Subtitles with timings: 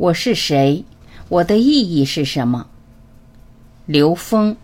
[0.00, 0.82] 我是谁？
[1.28, 2.66] 我的意义是什么？
[3.84, 4.56] 刘峰。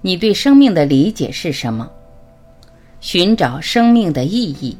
[0.00, 1.90] 你对生命的理解是什么？
[3.00, 4.78] 寻找生命的意义。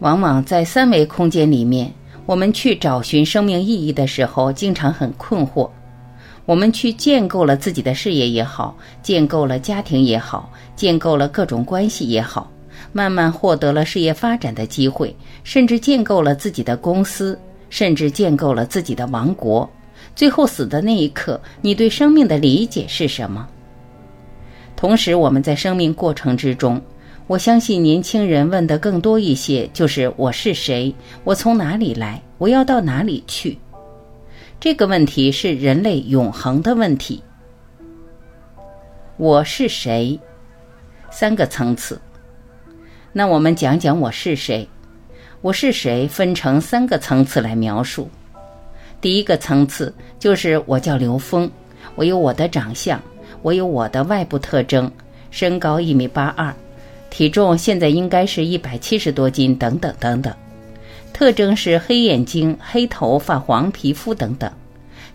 [0.00, 1.92] 往往在三维空间里面，
[2.24, 5.68] 我们去找寻生命意义的时候，经常很困惑。
[6.46, 12.50] 我们去建构了自己的事业也好，建构了家庭也好，建构了各种关系也好，
[12.92, 19.68] 慢慢获得了事业发展的机会，甚至建构了自己的公司，甚至建构了自己的王国。
[20.14, 23.46] 最后死的那一刻，你对生命的理解是什么？
[24.74, 26.80] 同时，我们在生命过程之中，
[27.28, 30.94] 我相信年轻人问的更多一些，就是我是谁？
[31.24, 32.22] 我从哪里来？
[32.38, 33.58] 我要到哪里去？
[34.58, 37.22] 这个问题是人类永恒的问题。
[39.18, 40.18] 我是谁？
[41.10, 42.00] 三个层次。
[43.12, 44.66] 那我们讲讲我是谁？
[45.42, 46.08] 我是谁？
[46.08, 48.08] 分成三个层次来描述。
[49.02, 51.50] 第一个层次就是我叫刘峰，
[51.94, 52.98] 我有我的长相，
[53.42, 54.90] 我有我的外部特征，
[55.30, 56.54] 身高一米八二，
[57.18, 60.32] 体重现在应该是一百七十多斤，等等等等。
[61.12, 64.48] 特征是黑眼睛、黑头发、黄皮肤等等，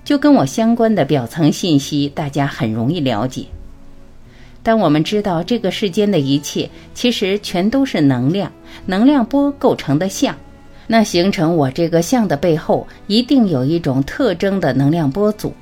[0.03, 3.45] 就跟我相关的表层信息，大家很容易了解。
[4.63, 8.51] 当我们知道这个世间的一切其实全都是能量、
[8.85, 10.35] 能量波构成的像。
[10.85, 15.53] 那形成我这个像的背后，一定有一种特征的能量波组，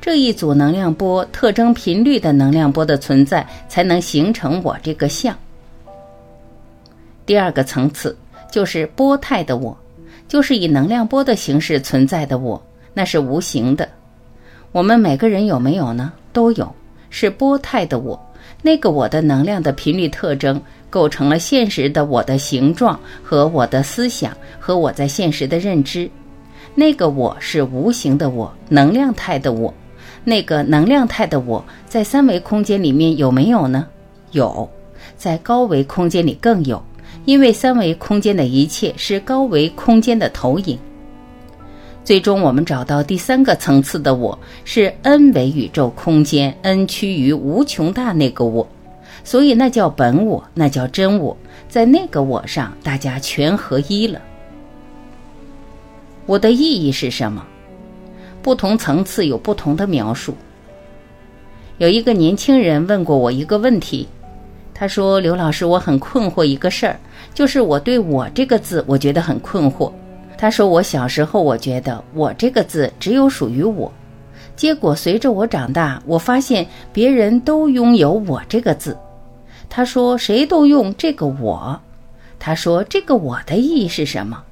[0.00, 5.36] 这一组能量波特征频率的能量波的存在，才能形成我这个像。
[7.24, 8.16] 第二个层次
[8.50, 9.76] 就是波态的我，
[10.28, 13.88] 就是以能量波的形式存在的我，那是无形的。
[14.72, 16.12] 我们每个人有没有呢？
[16.32, 16.74] 都有，
[17.10, 18.18] 是波态的我。
[18.62, 26.08] 那个我的能量的频率特征，构成了现实的我的形状和我的思想和我在现实的认知。
[26.74, 29.72] 那个我是无形的我，能量态的我。
[30.24, 33.86] 那个能量态的我在三维空间里面有没有呢？
[34.30, 34.70] 有，
[35.16, 36.82] 在高维空间里更有，
[37.24, 40.78] 因为三维空间的一切是高维空间的投影。
[42.04, 48.66] 最终，我们找到第三个层次的我，是 n 维宇宙空间 n 趋于无穷大那个我，
[49.22, 51.36] 所以那叫本我，那叫真我，
[51.68, 54.20] 在那个我上，大家全合一了。
[56.26, 57.46] 我的意义是什么？
[58.42, 60.34] 不同层次有不同的描述。
[61.78, 64.08] 有一个年轻人问过我一个问题，
[64.74, 66.98] 他说：“刘老师，我很困惑一个事儿，
[67.34, 69.90] 就是我对我这个字，我觉得很困惑。”
[70.36, 73.90] 他说：“我小时候，我觉得我这个字只有属于我。
[74.56, 78.96] 结果随着我长大，我发现别人都拥有我这个字。”
[79.70, 81.80] 他说：“谁都用这个我。”
[82.38, 84.42] 他说：“这个我的意义是什么？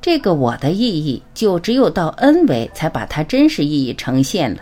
[0.00, 4.60] 这个我的意义就只有到 N 维才把它真实意义呈现了，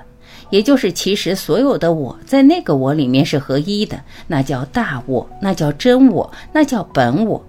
[0.50, 7.44] 也就是其实所有的我在那个我里面是合一的，那叫大我，那叫真我，那叫本我。”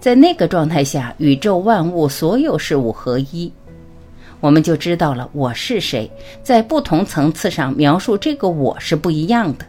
[0.00, 3.52] 在那个状态下，宇宙万物所有事物合一，
[4.38, 6.08] 我们就知道了我是谁。
[6.40, 9.66] 在不同层次上描述这个我是不一样的。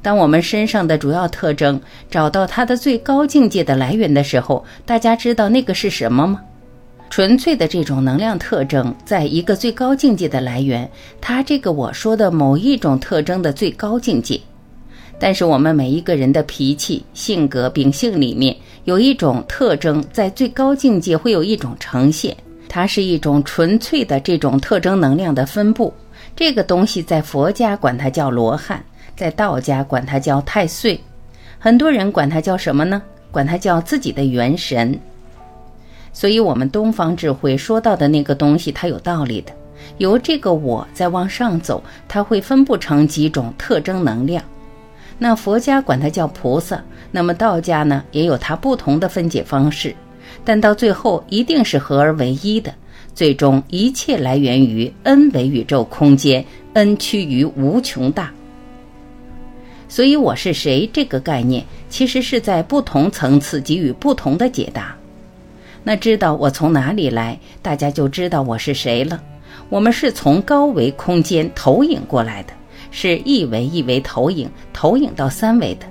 [0.00, 6.40] 当我们身上的主要特征找到它的最高境界的来源的时候，大家知道那个是什么吗？
[7.10, 10.88] 纯粹的这种能量特征，在一个最高境界的来源，
[11.20, 14.40] 它这个我说的某一种特征的最高境界。
[15.18, 18.54] 但是我们每一个人的脾气、性格、秉性里面
[18.84, 22.36] 有一种特征，在最高境界会有一种呈现，
[22.68, 25.92] 它是一种纯粹的这种特征能量的分布。
[26.36, 28.80] 这个东西在佛家管它叫罗汉，
[29.16, 31.00] 在道家管它叫太岁，
[31.58, 33.02] 很多人管它叫什么呢？
[33.32, 34.96] 管它叫自己的元神。
[36.12, 39.52] 所以，我们东方智慧说到的那个东西，它有道理的。
[39.98, 44.42] 由这个我再往上走，它会分布成几种特征能量。
[45.18, 49.94] 那佛家管它叫菩萨，那么道家呢也有它不同的分解方式，
[50.44, 52.74] 但到最后一定是合而为一的。
[53.14, 56.44] 最终一切来源于 n 维宇宙空间
[56.74, 58.30] ，n 趋于无穷大。
[59.88, 64.94] 所以我是谁这个概念，其实是在不同层次给予不同的解答。
[65.82, 69.22] 那知道我从哪里来，大家就知道我是谁了。
[69.68, 72.52] 我们是从高维空间投影过来的。
[72.90, 75.84] 是一维一维投影，投影到三维的。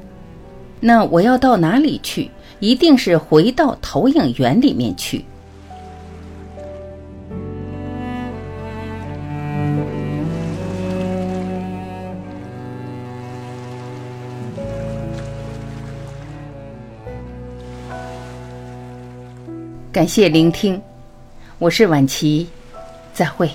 [0.79, 2.29] 那我要到哪里去？
[2.59, 5.23] 一定是回到投影源里面去。
[19.97, 20.79] 感谢聆听，
[21.57, 22.47] 我是晚琪，
[23.15, 23.49] 再会。